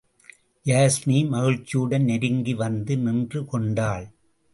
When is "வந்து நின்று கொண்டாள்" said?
2.53-4.07